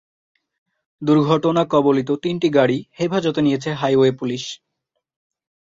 দুর্ঘটনাকবলিত 1.01 2.09
তিনটি 2.23 2.47
গাড়িই 2.49 2.81
হেফাজতে 2.97 3.41
নিয়েছে 3.41 3.69
হাইওয়ে 3.73 4.11
পুলিশ। 4.19 4.43